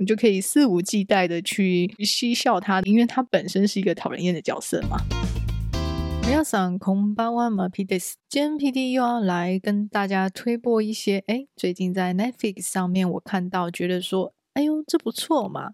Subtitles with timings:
[0.00, 4.97] 你就可以肆无忌惮的去嬉笑他，因为他本身是一个讨人厌的角色嘛。
[6.23, 8.13] 皆さんこんばんは、马 P です。
[8.29, 15.71] 今天 PD 又要来跟大家推播一些，哎，最近在 Netflix 上面我看到觉得说，哎呦，这不错嘛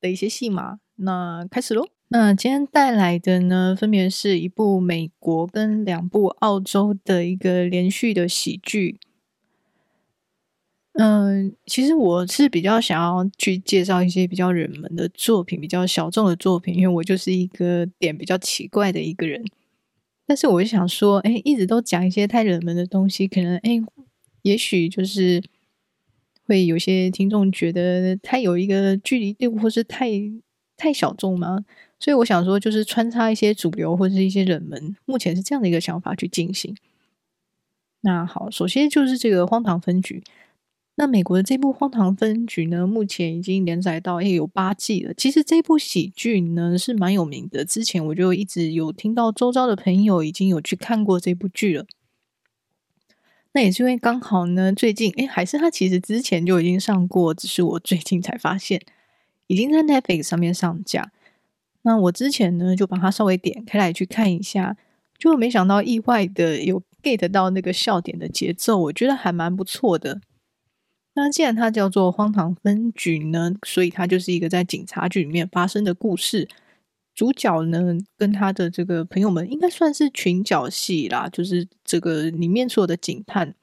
[0.00, 0.78] 的一些戏码。
[0.96, 1.86] 那开始喽。
[2.08, 8.98] 那今天带来的呢，分别是一部美国跟两部澳洲的一个连续的喜剧。
[11.00, 19.44] 嗯，其实我是比较想要去介绍一些比较冷门的作品，比较小众的作品，因为我就是一个点比较奇怪的一个人。
[20.26, 23.80] 但是我就想说，哎，一直都讲一些太冷门的东西，可能哎，
[24.42, 25.40] 也许就是
[26.46, 30.10] 会有些听众觉得太有一个距离度，或是太
[30.76, 31.64] 太小众嘛。
[32.00, 36.76] 所以我想说，就是穿插一些主流或者是一些冷门，目前是这样的一个想法去进行。
[38.00, 40.24] 那好，首先就是这个《荒唐分局》。
[41.00, 45.14] 那美国的这部《荒唐分局》呢，目前已经连载到也有八季了。
[45.14, 51.86] 其实这部喜剧呢是蛮有名的，之前我就一直有听到周遭的朋友已经有去看过这部剧了。
[53.52, 58.82] 那也是因为刚好呢，最近诶还是他其实之前就已经上过，只是我最近才发现
[59.46, 61.12] 已经在 Netflix 上面上架。
[61.82, 64.76] 那我之前呢就把它稍微点开来去看一下，
[65.16, 70.20] 就没想到意外的有 get 到那个笑点的节奏，我觉得还蛮不错的。
[71.20, 76.48] 那既然它叫做荒唐分局呢，所以它就是一个在警察局里面发生的故事。
[77.12, 83.56] 主角呢，跟他的这个朋友们应该算是群角戏啦，就是这个里面所有的警探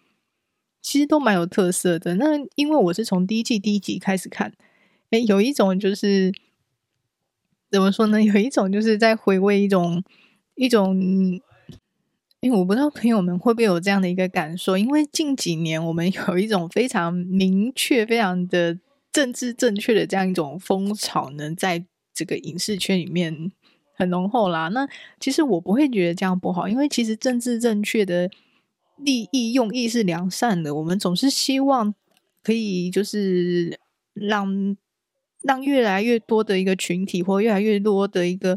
[0.82, 2.16] 其实都蛮有特色的。
[2.16, 4.52] 那因为我是从第一季第一集开始看，
[5.12, 6.34] 诶，有一种就是
[7.72, 8.22] 怎么说呢？
[8.22, 10.04] 有一种就是在回味一种
[10.56, 11.40] 一种。
[12.46, 18.78] 因为我不知道朋友们会不会有这样的一个感受，因为近几年我们有一种非常明确、非常的
[19.12, 23.52] 政治正确的这样一种风潮呢，在这个影视圈里面
[23.96, 24.68] 很浓厚啦。
[24.68, 24.88] 那
[25.20, 28.30] 其实我不会觉得这样不好，因为其实政治正确的
[28.98, 31.96] 利益用意是良善的，我们总是希望
[32.44, 33.80] 可以就是
[34.14, 34.78] 让
[35.42, 38.56] 让越来越多的一个群体或越来越多的一个。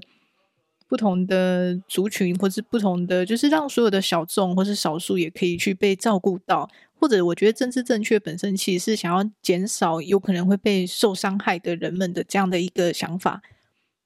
[0.88, 6.68] 不同的族群，或是不同的，就是让所有的小众或是少数也可以去被照顾到，
[6.98, 13.42] 或者我觉得政治正确本身其实是想要减少有可能会被受伤害的人们的这样的一个想法。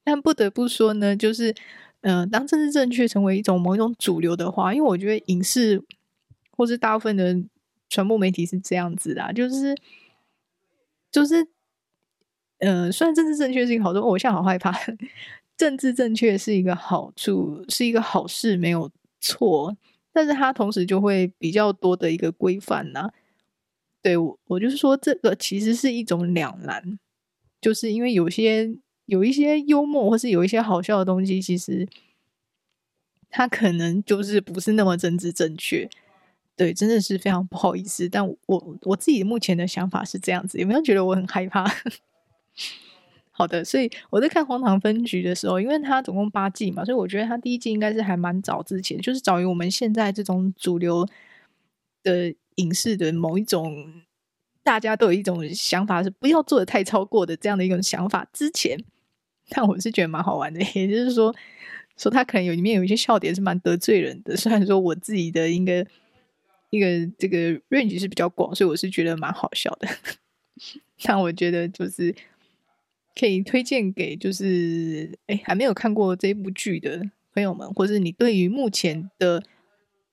[0.04, 1.54] 但不得不说呢，就是
[2.00, 5.81] 嗯、当政治正确成为一种某一种主流的话，因为我觉得影视
[6.50, 7.37] 或是大部分的
[7.88, 9.76] 传播媒体是这样子的，就是
[11.12, 11.44] 就是
[12.59, 14.72] 嗯、呃，虽然政治正确是一个好多，我现在好害怕。
[15.62, 18.90] 政治正确是一个好处，是一个好事，没有
[19.20, 19.76] 错。
[20.12, 23.08] 但是它同时就会比较多的一个规范呐。
[24.02, 26.98] 对，我，我就是说，这个其实是一种两难，
[27.60, 31.86] 就是因为有些有一些幽默或是有一些好笑的东西，其实
[33.30, 35.88] 它可能就是不是那么政治正确。
[36.56, 38.08] 对，真的是非常不好意思。
[38.08, 41.64] 但我我自己目前的想法是这样子，有没有觉得我很害怕？
[43.34, 51.09] 好的，所以我在看《荒唐分局》的时候，因为它总共八季嘛，所以我觉得它第一季应该是还蛮早之前，就是早于我们现在这种主流
[52.03, 54.03] 的影视的某一种，
[54.62, 58.78] 大家都有一种想法是不要做的太超过的这样的一种想法之前，
[59.48, 61.34] 但我是觉得蛮好玩的，也就是说，
[61.97, 65.87] 说它可能有里面有一些笑点是蛮得罪人的，虽然说我自己的一个
[66.69, 66.87] 一个
[67.19, 67.38] 这个
[67.71, 69.88] range 是比较广，所以我是觉得蛮好笑的，
[71.03, 72.15] 但我觉得就是。
[73.14, 77.02] 可以推荐给就是哎还没有看过这部剧的
[77.34, 79.42] 朋友们，或是你对于目前的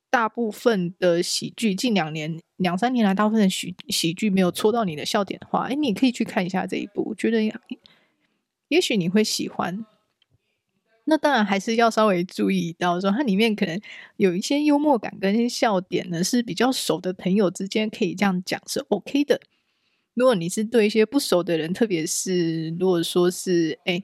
[0.10, 7.42] 大部分的喜剧，近两年两三年来大部分的喜喜剧没有戳到你的笑点的话，哎，你可以去看一下这一部，我觉得
[8.68, 9.86] 也许你会喜欢。
[11.06, 13.82] 那当然还是要稍微注意到说，它里面可能
[14.18, 19.42] 有一些幽默感跟笑点呢，是比较熟的朋友之间可以这样讲是 OK 的。
[20.20, 24.04] 如果你是对一些不熟的人，特别是如果说是哎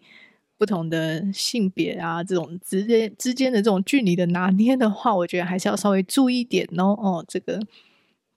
[0.58, 6.96] 不同的性别啊这种之间之间的这种距离的拿捏的话，我觉得还是要稍微注意点哦。
[6.98, 7.60] 哦，这个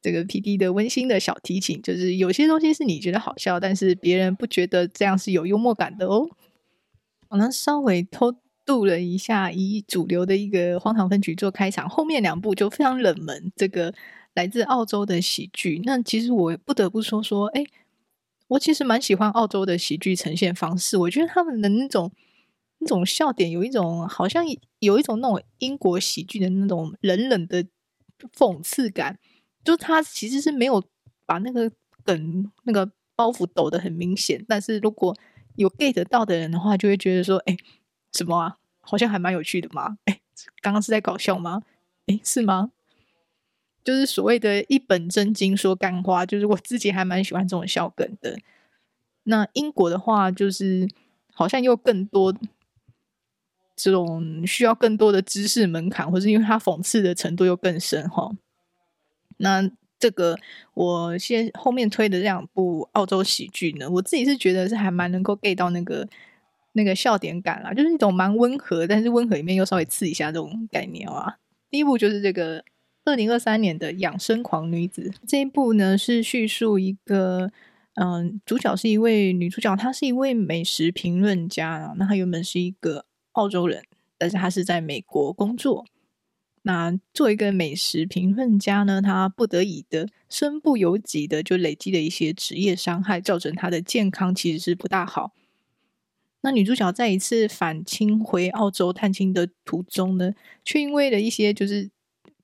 [0.02, 6.28] 这个 PD 的温馨的小提醒，就是有些东西是你觉得好笑，但是别人不觉得这样是有幽默感的哦。
[7.28, 8.34] 我呢稍微偷
[8.66, 13.52] 渡了一下，以主流的一个荒唐分局做开场，后面两部就非常冷门。
[13.54, 13.94] 这个。
[14.38, 17.66] 来自澳洲的喜剧，那其实我不得不说说，哎，
[18.46, 20.96] 我其实蛮喜欢澳洲的喜剧呈现方式。
[20.96, 22.12] 我觉得他们的那种
[22.78, 24.44] 那种笑点，有一种好像
[24.78, 27.66] 有一种那种英国喜剧的那种冷冷的
[28.32, 29.18] 讽刺感，
[29.64, 30.84] 就他其实是没有
[31.26, 31.68] 把那个
[32.04, 34.44] 梗那个包袱抖得很明显。
[34.46, 35.16] 但是如果
[35.56, 37.56] 有 get 到的人的话，就会觉得说，哎，
[38.12, 38.58] 什么啊？
[38.82, 39.98] 好像还蛮有趣的嘛。
[40.04, 40.20] 哎，
[40.62, 41.64] 刚刚是在搞笑吗？
[42.06, 42.70] 哎，是吗？
[43.88, 48.36] 就是所谓的一本正经说干话，就是我自己还蛮喜欢这种笑梗的。
[49.22, 50.86] 那英国的话，就是
[51.32, 52.34] 好像又更多
[53.74, 58.30] 这种需要更多的知识门槛，或是因为它讽刺的程度又更深哈。
[59.38, 59.66] 那
[59.98, 60.36] 这个
[60.74, 66.06] 我先后面推的这两部澳洲喜剧呢，我自己是觉得是还蛮能够 get 到那个
[66.74, 71.38] 那个笑点感啦，就是一种蛮温和，但是温和里面又稍微刺一下这种概念啊。
[71.70, 72.62] 第一部就是这个
[73.08, 77.50] 二零二三年的《养生狂女子》，这一部呢是叙述一个。
[77.94, 81.94] 嗯，主角是一位女主角，她是一位美食评论家。
[81.98, 83.82] 那她原本是一个澳洲人，
[84.16, 85.84] 但是她是在美国工作。
[86.62, 95.32] 那作为一个美食评论家呢，她不得已的身不由己的就累积了一些职业伤害，造成她的健康其实是不大好。
[96.42, 100.34] 那女主角在一次返亲回澳洲探亲的途中呢，
[100.64, 101.90] 却因为了一些就是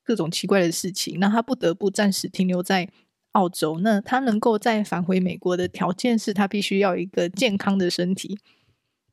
[0.05, 2.89] 各种奇怪的事情，那他不得不暂时停留在。
[3.35, 8.39] 澳洲，那他能够再返回美国的条件是他必须要一个健康的身体。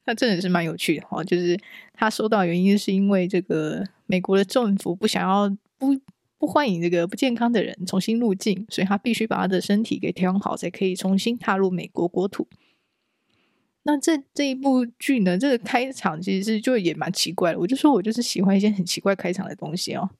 [0.06, 1.60] 那真的是蛮有趣的哈，就是
[1.92, 5.50] 他收到原因是因为这个美国的政府不想要
[5.80, 6.00] 不
[6.38, 12.48] 不欢迎这个不健康的人重新入境，所以他必须把他的身体给调养好，才可以重新踏入美国国土。
[13.82, 17.60] 那这这一部剧呢，这个开场其实是就也蛮奇怪的。
[17.60, 20.12] 我就说我就是喜欢一些很奇怪开场的东西哦。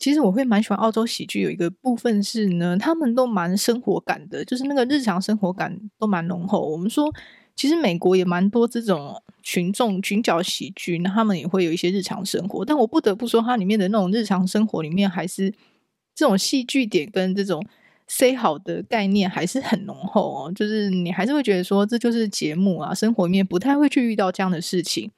[0.00, 6.66] 其实我会蛮喜欢澳洲喜剧，有一个部分是呢，他们都蛮生活感的，就是那个日常生活感都蛮浓厚。
[6.66, 7.12] 我们说，
[7.54, 12.64] 其实美国也蛮多这种群众群角喜剧，那他们也会有一些日常生活。
[12.64, 15.52] 但我不得不说，它里面的那种日常生活里面，还是
[16.14, 17.62] 这种戏剧点跟这种
[18.08, 20.52] say 好的概念还是很浓厚哦。
[20.52, 25.10] 就是你还是会觉得说，这就是节目啊，生活里面不太会去遇到这样的事情。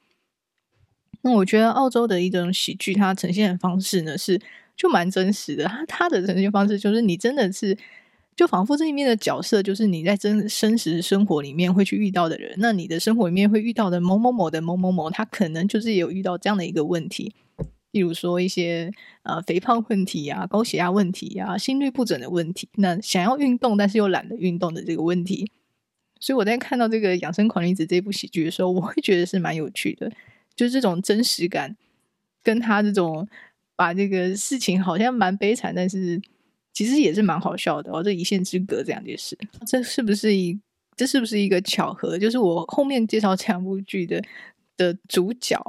[1.21, 4.41] 那我觉得澳洲的一种喜剧，它呈现的方式呢是。
[4.75, 7.77] 就蛮真实的，他他的呈现方式就是你真的是，
[8.35, 12.55] 就仿佛这里面的角色就是你在真真实生活里面会去遇到的人。
[12.57, 17.35] 那你的生活里面会遇到的某某某的某某某，他可能就是有遇到这样的一个问题，
[17.91, 18.91] 例如说一些
[19.21, 25.51] 呃肥胖问题啊、高血压问题啊、心率不整的问题，那想要运动但是又懒得运动的这个问题。
[26.19, 30.11] 所以我在看到这个《养生狂女子》这部喜剧的时候，我会觉得是蛮有趣的，
[30.55, 31.77] 就是这种真实感
[32.41, 33.27] 跟他这种。
[33.83, 36.21] 把这个事情好像蛮悲惨，但是
[36.71, 38.01] 其实也是蛮好笑的哦。
[38.01, 39.37] 这一线之隔这两件事，
[39.67, 40.57] 这是不是一
[40.95, 42.17] 这是不是一个巧合？
[42.17, 44.23] 就是我后面介绍这两部剧的
[44.77, 45.61] 的主角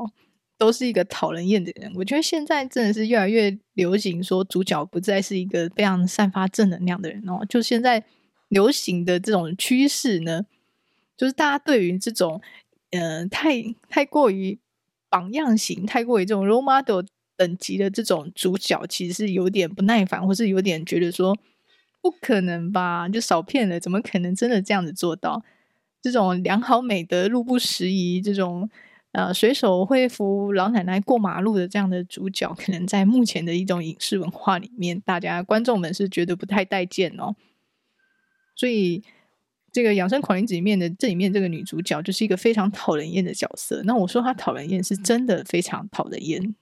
[0.56, 1.92] 都是一个讨人厌的人。
[1.96, 7.44] 我觉得现在真的是越来越流行，说主角不再是一个非常散发正能量的人哦。
[7.48, 8.04] 就现在
[8.46, 10.46] 流行的这种趋势呢，
[11.16, 12.40] 就是大家对于这种
[12.92, 14.56] 呃太太过于
[15.08, 17.04] 榜样型、太过于这种 role model。
[17.36, 21.36] 等级的这种主角其实是有点不耐烦，或是有点觉得说
[22.00, 25.42] 不可能吧，就少骗了，怎么可能真的这样子做到？
[26.02, 28.68] 这种良好美德、路不拾遗，这种
[29.12, 37.34] 呃随手会扶老奶奶过马路的这样的主角，可能在目前的一种影视文化里面，大家观众们是觉得不太待见哦。
[38.54, 39.02] 所以
[39.72, 43.82] 这个《养生狂女子》里面的这里面这个女主角就是一个非常讨人厌的角色。
[43.84, 46.54] 那我说她讨人厌，是真的非常讨人厌。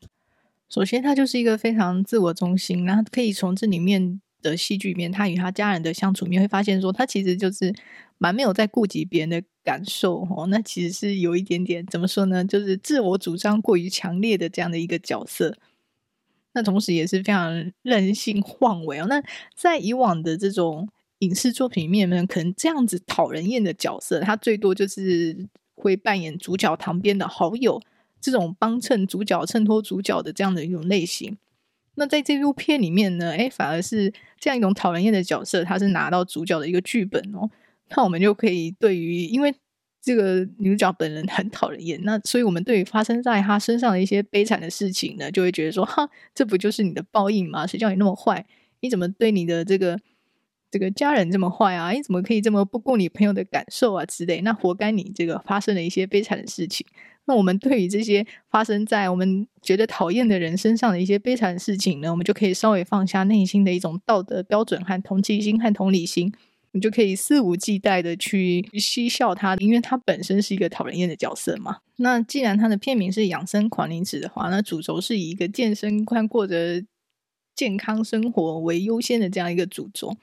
[0.72, 7.74] 首先，他就是一个非常自我中心，然后可以从这里面的戏剧里面，他与他家人的相处你会发现说，他其实就是
[8.16, 10.46] 蛮没有在顾及别人的感受哦。
[10.48, 12.42] 那其实是有一点点怎么说呢？
[12.42, 15.58] 就是自我主张过于强烈的这样的一个角色。
[16.54, 19.06] 那同时也是非常任性妄为哦。
[19.10, 19.22] 那
[19.54, 20.88] 在以往的这种
[21.18, 27.78] 影视作品里面呢，可能这样子讨人厌的角色，他最多就是会扮演主角旁边的好友。
[28.22, 31.36] 这种帮衬主角、衬托主角的这样的一种类型，
[31.96, 37.50] 那在这部片里面呢，诶，反而是这样一种讨人厌的角色，他是拿到主角的一个剧本哦。
[37.94, 39.52] 那我们就可以对于，因为
[40.00, 47.66] 这个女主角本人很讨人厌，那所以我们对于发生在她身上的一些悲惨的事情呢，就会觉得说，哈，这不就是你的报应吗？
[47.66, 48.46] 谁叫你那么坏？
[48.80, 49.98] 你怎么对你的这个
[50.70, 51.90] 这个家人这么坏啊？
[51.90, 54.40] 你怎么可以这么不顾你朋友的感受啊之类？
[54.40, 56.86] 那活该你这个发生了一些悲惨的事情。
[57.24, 66.32] 那我们对于这些发生在我们觉得讨厌的人身上的一些悲惨事情呢，我们就可以稍微放下内心的一种道德标准和同情心和同理心，
[66.72, 71.78] 你就可以肆无忌惮的去嬉笑他，因为他本身是一个讨人厌的角色嘛。
[71.96, 76.82] 那既然他的片名是养生狂女子的话，那主轴是以一个健身观、过着
[77.54, 80.16] 健康生活为优先的这样一个主轴，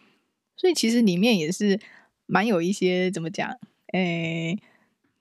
[0.58, 1.80] 所以其实里面也是
[2.26, 3.58] 蛮有一些怎么讲，
[3.94, 4.58] 诶，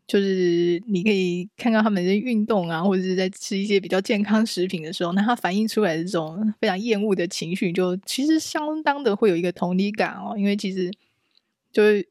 [0.09, 10.91] 就是你可以看到他们在运动啊，或者是在吃一些比较健康食品的时候，那他反映出来的这种非常厌恶的情绪，就其实相当的会有一个同理感哦，因为其实
[11.73, 12.09] 就是。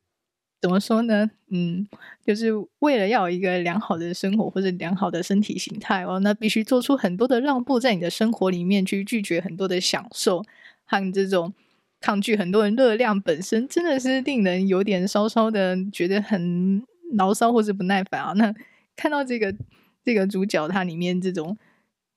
[0.60, 1.30] 怎么说呢？
[1.51, 1.88] 嗯，
[2.25, 10.44] 就是为了要有一个良好的生活或者良好的身体形态哦，那必须做出很多的让步，在你的生活里面去拒绝很多的享受
[10.84, 11.54] 和这种
[12.01, 16.84] 抗拒很多人热量，本身真的是令人有点稍稍的觉得很
[17.14, 18.34] 牢骚或是不耐烦啊。
[18.34, 18.54] 那
[18.96, 19.56] 看到这个
[20.04, 21.58] 这个主角他里面这种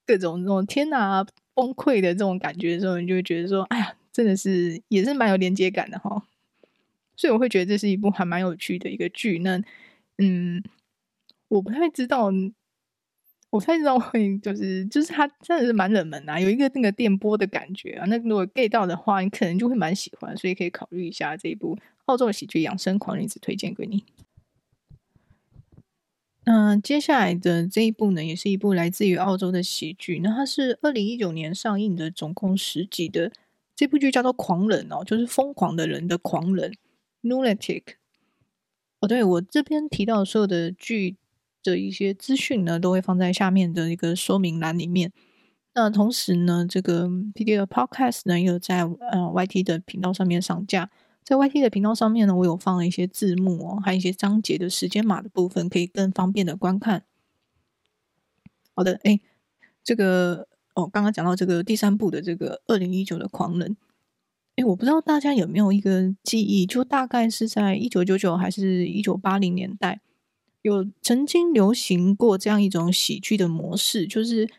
[0.07, 6.23] 各种这种天哪崩溃的这种感觉的时候，你就会觉得说，哎呀，真的是也是蛮有连接感的哈、
[7.17, 9.41] 所以我会觉得这是一部还蛮有趣的一个剧。
[9.41, 9.61] 那，
[10.19, 10.63] 嗯，
[11.49, 12.31] 我不太知道，
[13.51, 18.07] 我不太知道会就是就是他真的是蛮冷门啊，有一个那个电波的感觉啊。
[18.07, 24.05] 那如果 get 到的话，你可能就会蛮喜欢，所以可以考虑一下这一部澳洲喜剧《养生狂人》，子推荐给你。
[26.53, 30.19] 那接下来的这一部呢，也是一部来自于澳洲的喜剧。
[30.19, 33.31] 那它是二零一九年上映的，总共十集的
[33.77, 36.75] 这部剧叫做《狂人》哦，就是疯狂的人的狂人。
[37.23, 37.83] Lunatic，
[38.99, 41.15] 哦，对，我这边提到所有的剧
[41.63, 45.13] 的一些资讯呢，都会放在下面的一个说明栏里面。
[45.75, 50.91] 那同时呢，这个 PD 的 Podcast 呢，也有在呃 YT 的频道上面上架。
[51.31, 57.05] 在 YT 的频道上面呢，我有放了一些字幕哦，还有一些章节的时间码的部分，可以更方便的观看。
[58.75, 59.21] 好的，哎，
[59.85, 63.77] 这个哦，刚刚讲到这个第三部的这个二零一九的狂人。
[64.57, 70.01] 哎，我不知道大家有没有一个记忆，就大概是在一九九九还是一九八零年代，
[70.63, 74.51] 有曾经流行过这样一种喜剧的模式，就是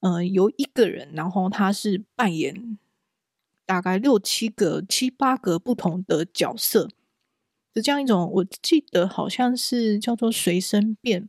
[0.00, 2.76] 呃，由一个人，然后他是扮演
[3.66, 6.88] 大概六七个、七八个不同的角色
[7.74, 8.30] 的这样一种。
[8.36, 11.28] 我记得好像是叫做随身变，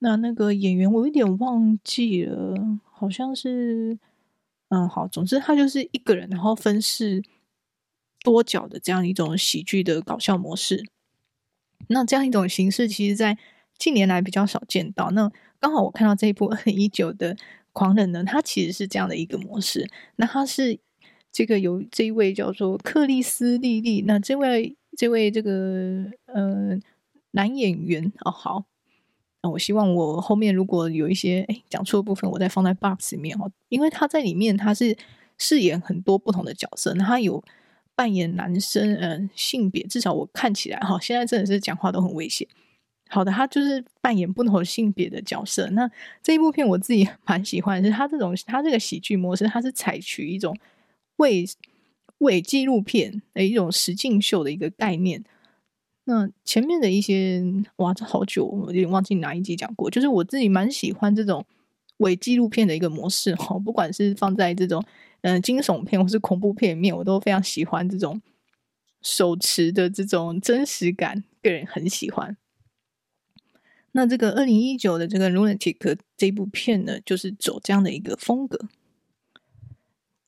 [0.00, 3.98] 那那个演员我有点忘记了，好像是。
[4.70, 7.22] 嗯，好，总之他就是一个人，然后分饰
[8.24, 10.82] 多角的这样一种喜剧的搞笑模式。
[11.88, 13.38] 那这样一种形式，其实在
[13.78, 15.10] 近年来比较少见到。
[15.10, 17.36] 那刚好我看到这一部 二零一九的
[17.72, 19.88] 《狂人》呢，它其实是这样的一个模式。
[20.16, 20.80] 那他是
[21.34, 26.78] 这个有这一位叫做克里斯莉莉，那这位这位这个呃
[27.32, 28.64] 男演员哦，好。
[29.42, 34.96] 那我希望我后面如果有一些哎讲错的部分，我再放在 box 里面哦，因为他在里面他是
[35.36, 37.42] 饰演很多不同的角色，那他有
[37.96, 42.46] 扮演男生，嗯、呃，性别至少我看起来哈，现在真的是讲话都很危险。
[43.08, 45.68] 好的，他就是扮演不同性别的角色。
[45.72, 45.90] 那
[46.22, 50.56] 这一部片我自己 蛮喜欢，是他这种他这个喜剧模式，他是采取一种
[51.16, 51.44] 伪
[52.18, 55.24] 伪纪录片的一种实境秀的一个概念。
[56.04, 57.42] 那前面的一些
[57.76, 59.90] 哇，这好久，我有点忘记哪一集讲过。
[59.90, 61.44] 就是我自己蛮喜欢这种
[61.98, 64.84] 伪纪录片的一个模式哈，不管是放在这种
[65.22, 68.20] 嗯惊悚片或是恐怖片里面，我都非常喜欢这种
[69.00, 72.36] 手持的这种真实感，个人很喜欢。
[73.92, 75.78] 那这个二零一九的这个《Lunatic》
[76.16, 78.58] 这部片呢，就是走这样的一个风格，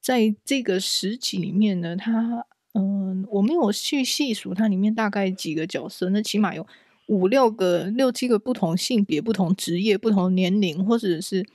[0.07, 2.47] 在这个十集里面呢，他。
[2.79, 6.67] 嗯，我没有去细数它里面大概几个角色，那起码有
[7.09, 11.47] 五六个、六七个不同性别、不同职业、不同年龄，或者是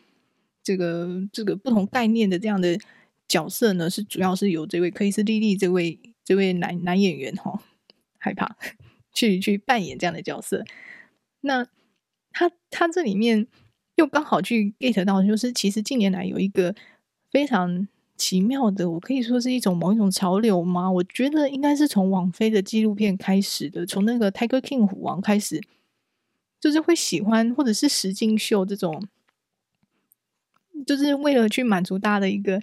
[0.63, 2.75] 这个这个不同概念的这样的
[3.27, 7.59] 角色呢，是主要是由这位克里斯莉莉这位这位男男演员哈、哦，
[8.17, 8.57] 害怕
[9.13, 10.65] 去去扮演这样的角色。
[11.41, 11.67] 那
[12.31, 13.45] 他他这里面
[13.93, 16.73] 又刚好去 get 到，就是其实近年来有一个
[17.29, 17.87] 非常。
[18.21, 20.91] 奇妙的，我可以说是一种某一种潮流吗？
[20.91, 25.59] 我觉得应该是从网飞的纪录片开始的，从那个 Tiger King 虎王开始，
[26.59, 29.07] 就是会喜欢或者是实境秀这种，
[30.85, 32.61] 就是为了去满足大家的一个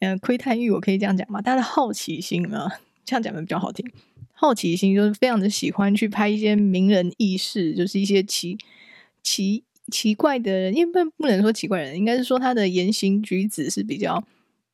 [0.00, 1.40] 嗯窥探欲，我可以这样讲吗？
[1.40, 3.88] 大家的好奇心啊，这样讲的比较好听。
[4.32, 8.58] 好奇心就是非常的喜欢去拍一些名人軼事，就是一些奇
[9.22, 9.62] 奇
[9.92, 14.24] 奇怪的人，因为不能说奇怪人，应该是说他的言行举止是比较。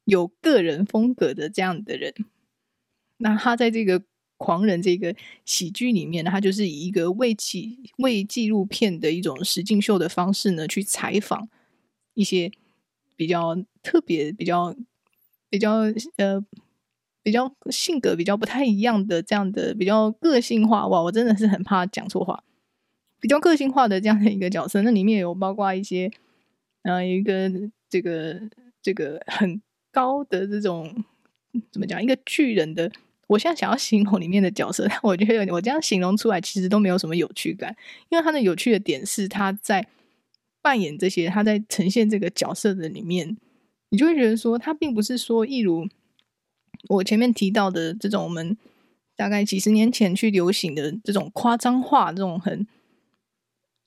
[0.04, 2.12] 有个人风格的这样的人，
[3.16, 4.02] 那他在这个
[4.37, 11.49] 狂人这个喜剧里面呢，他就是以一个为纪为纪录片的一种实境秀的方式呢，去采访
[12.12, 12.52] 一些
[13.16, 14.76] 比较特别、比较
[15.49, 15.84] 比较
[16.16, 16.44] 呃
[17.23, 21.00] 比较性格比较不太一样的这样的比较个性化哇！
[21.02, 22.44] 我真的是很怕讲错话，
[23.20, 24.82] 比较个性化的这样的一个角色。
[24.82, 26.11] 那里面有包括一些，
[26.82, 27.50] 呃，一个
[27.88, 28.50] 这个
[28.82, 29.62] 这个很。
[29.95, 30.93] 高的这种
[31.71, 32.03] 怎么讲？
[32.03, 32.91] 一个巨人的
[33.29, 37.75] 我现在想要形容里面的角色，但 我觉得我这样形容出来其实都没有什么有趣感，
[38.11, 39.87] 因为他的有趣的点是他在
[40.61, 43.37] 扮演这些，他在呈现这个角色的里面，
[43.91, 45.89] 你就会觉得说，他并不是说，一如
[46.89, 48.57] 我前面提到的这种我们
[49.17, 52.67] 大概几十年前去流行的这种夸张化，这种很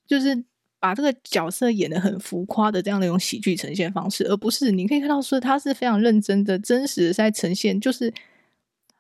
[0.08, 0.44] 就是
[0.88, 8.14] 把这个角色演得很浮夸的这样的一种喜剧呈现方式，而不是你可以看到说他是非常认真的、真实的在呈现，就是。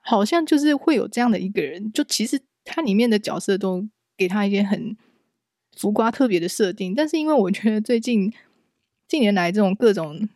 [0.10, 4.96] 好像就是会有这样的一个人，就其实他里面的角色都给他一些很
[5.76, 6.96] 浮夸、特别的设定。
[6.96, 8.32] 但是因为我觉得最近
[9.06, 10.30] 近年来这种各种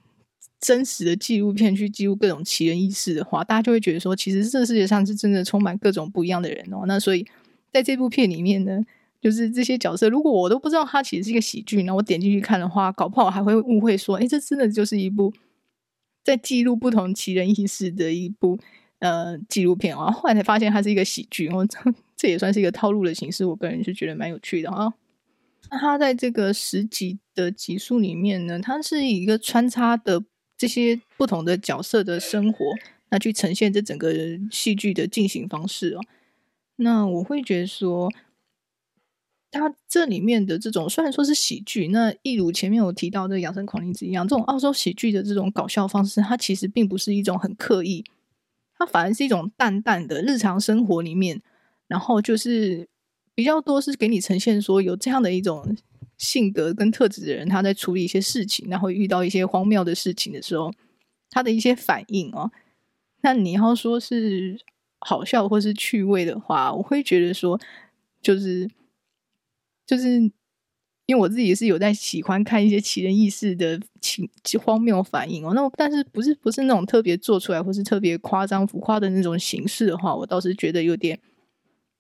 [0.60, 6.84] 真实的纪录片去记录各种奇人异事的话，大家就会觉得说，其实这个世界上是真的充满各种不一样的人哦。
[6.86, 7.26] 那所以
[7.72, 8.82] 在这部片里面呢，
[9.22, 15.32] 就是这些角色，如果我都不知道它其实是一个喜剧，那我点进去看的话，搞不好还会误会说，哎，这真的就是一部
[16.24, 18.60] 在记录不同奇人异事的一部。
[19.00, 21.80] 呃，纪录片啊，后来才发现它是一个喜剧，我这
[22.16, 24.94] 这也算是一个套路的形式，我个人是觉得蛮有趣的啊。
[25.72, 30.24] 那它在这个十集的集数里面呢，它是以一个穿插的
[30.56, 32.64] 这些不同的角色的生活，
[33.10, 34.14] 那去呈现这整个
[34.52, 36.02] 戏剧的进行方式哦。
[36.76, 38.08] 那我会觉得说，
[39.52, 48.04] 它这里面的这种虽然说是喜剧，那一如前面我提到的《养生狂灵子》一样，这种澳洲喜剧的这种搞笑方式，它其实并不是一种很刻意。
[48.78, 51.42] 它反而是一种淡淡的日常生活里面，
[51.88, 52.88] 然后就是
[53.36, 55.78] 比较多是给你呈现说有这样的一种
[56.18, 60.74] 性格跟特质的人，他在处理一些事情，然后遇到一些荒谬的事情的时候，
[61.30, 62.52] 他的一些反应哦。
[63.22, 64.60] 那你要说是
[65.00, 67.60] 好笑或是趣味的话，我会觉得说
[68.22, 68.68] 就是
[69.92, 70.32] 就是。
[71.08, 81.20] 因为我自己是有在喜欢看一些奇人异事的奇荒谬反应哦，那但是不是不是那种特别做出来或是特别夸张浮夸的那种形式的话，我倒是觉得有点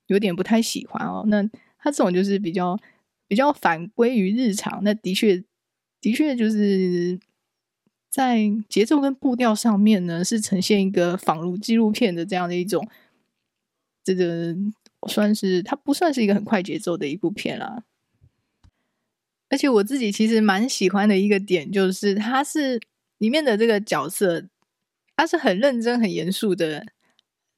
[0.07, 1.25] 有点不太喜欢哦。
[1.27, 1.43] 那
[1.77, 2.79] 他这种就是比较
[3.27, 5.43] 比较反归于日常，那的确
[5.99, 7.19] 的确就是
[8.09, 8.39] 在
[8.69, 12.87] 节奏跟步调上面呢，是呈现一个仿如纪录片的这样的一种，
[14.05, 14.55] 这个
[15.07, 17.83] 算是它不算是一个很快节奏的一部片啦。
[19.49, 22.79] 而且我自己其实蛮喜欢的一个点，就是他是
[23.17, 24.47] 里面的这个角色，
[25.15, 26.85] 他是很认真、很严肃的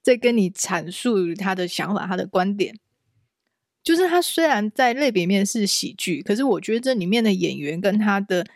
[0.01, 2.79] 在跟你阐述他的想法、他的观点。
[3.83, 8.47] 就是他虽然在类别面是喜剧，可是我觉得这里面的演员跟他的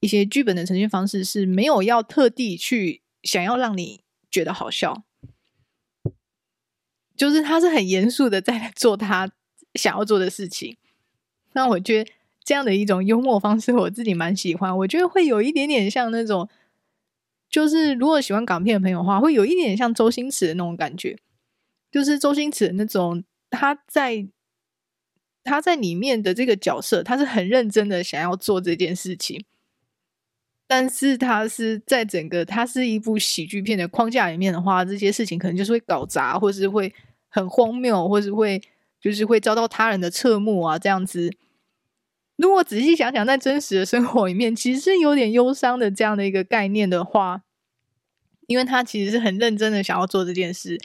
[0.00, 4.00] 一些剧本的呈现方式是没有要特地去想要让你
[4.30, 5.04] 觉得好笑，
[7.16, 9.30] 就是他是很严肃的在做他
[9.74, 10.76] 想要做的事情。
[11.52, 12.10] 那我觉得。
[12.46, 14.78] 这样的一种幽默方式，我自己蛮喜欢。
[14.78, 16.48] 我觉得会有一点点像那种，
[17.50, 21.18] 就是如果喜欢港片的朋友话，会有一点像周星驰的那种感觉。
[21.90, 24.28] 就是周星驰那种，他在
[25.42, 29.44] 他在里面的这个角色，他是很认真的想要做这件事情，
[30.68, 36.94] 但是他是在整个他是一部喜剧片的框架里面的话，这些事情可能就是会搞砸，或是会
[37.36, 38.62] 很荒谬，或是会
[38.98, 41.30] 就是会遭到他人的侧目啊，这样子。
[42.36, 47.42] 如果仔细想想，在真实的生活里面，其实是有点忧伤的这样的一个概念的话，
[48.46, 50.78] 因为他其实是很认真的想要做这件事，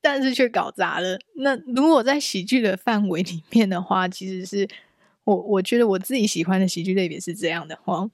[0.00, 1.18] 但是却搞砸了。
[1.36, 4.68] 那如果在喜剧的范围里面的话，其实是
[5.22, 8.08] 我我觉得我自己喜欢的喜剧类别是这样的话，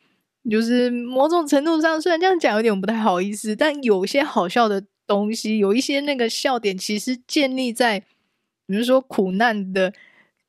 [0.51, 8.01] 就是某种程度上，虽然这样讲有点不太好意思，但有些好笑的东西，有一些那个笑点，其实建立在
[8.67, 9.93] 比如说苦难的。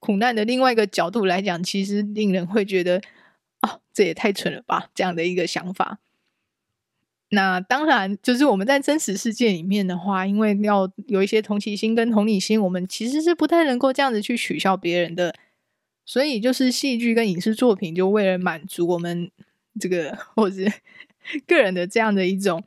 [0.05, 3.01] 苦难的另外一个角度来讲，其实令人会觉得，
[3.61, 5.99] 哦，这也太蠢了吧，这样的一个想法。
[7.29, 15.33] 那当然，就是我们在真实世界里面的话，因为要有一些同情心跟同理心，我们其实是不太能够这样子去取笑别人的。
[16.05, 19.31] 所以，就是戏剧跟影视作品，就为了满足我们
[19.79, 20.63] 这个 或者
[21.47, 22.61] 个人的这样的一种，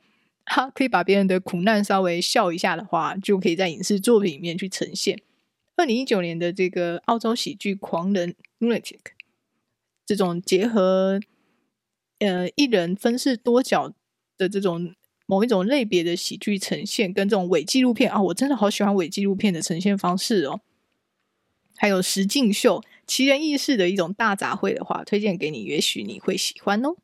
[0.49, 5.19] 哈，可以把别人的苦难稍微笑一下的话，就可以在影视作品里面去呈现。
[5.75, 8.99] 二零一九年的这个澳洲喜剧狂人 Lunatic，
[10.05, 11.19] 这种结合
[12.19, 13.93] 呃一人分饰多角
[14.37, 20.61] 的这种某一种类别的喜剧呈现，跟这种伪纪录片啊，我真的好喜欢伪纪录片的呈现方式哦。
[21.75, 26.95] 还有实境秀、奇人异事的一种大杂烩的话，推荐给你，也许你会喜欢哦。